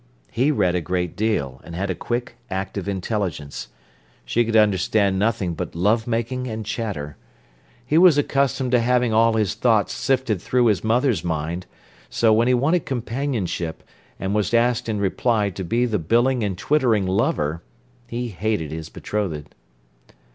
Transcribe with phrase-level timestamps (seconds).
[0.31, 3.67] He read a great deal, and had a quick, active intelligence.
[4.25, 7.17] She could understand nothing but love making and chatter.
[7.85, 11.67] He was accustomed to having all his thoughts sifted through his mother's mind;
[12.09, 13.83] so, when he wanted companionship,
[14.19, 17.61] and was asked in reply to be the billing and twittering lover,
[18.07, 19.53] he hated his betrothed.